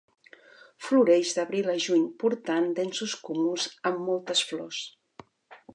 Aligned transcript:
Floreix 0.85 1.33
d'abril 1.39 1.69
a 1.73 1.75
juny 1.83 2.07
portant 2.23 2.67
densos 2.81 3.15
cúmuls 3.29 3.69
amb 3.91 4.05
moltes 4.09 4.45
flors. 4.53 4.81